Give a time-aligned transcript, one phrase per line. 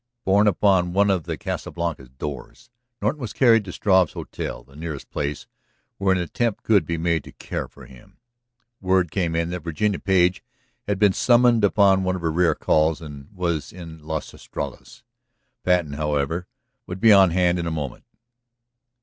[0.25, 2.71] Borne upon one of the Casa Blanca's doors
[3.03, 5.45] Norton was carried to Struve's hotel, the nearest place
[5.99, 8.17] where an attempt could be made to care for him.
[8.79, 10.43] Word came in that Virginia Page
[10.87, 15.03] had been summoned upon one of her rare calls and was in Las Estrellas.
[15.61, 16.47] Patten, however,
[16.87, 18.03] would be on hand in a moment.